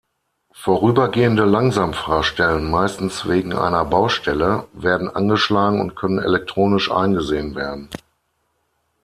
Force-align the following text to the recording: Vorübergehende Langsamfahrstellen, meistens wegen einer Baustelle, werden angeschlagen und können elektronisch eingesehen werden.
Vorübergehende 0.55 1.45
Langsamfahrstellen, 1.45 2.71
meistens 2.71 3.27
wegen 3.29 3.53
einer 3.53 3.85
Baustelle, 3.85 4.65
werden 4.73 5.07
angeschlagen 5.07 5.79
und 5.79 5.93
können 5.95 6.17
elektronisch 6.17 6.89
eingesehen 6.91 7.53
werden. 7.53 7.87